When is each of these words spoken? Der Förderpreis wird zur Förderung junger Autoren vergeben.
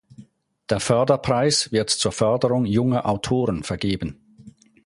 Der 0.71 0.79
Förderpreis 0.79 1.71
wird 1.71 1.91
zur 1.91 2.11
Förderung 2.11 2.65
junger 2.65 3.05
Autoren 3.07 3.61
vergeben. 3.61 4.19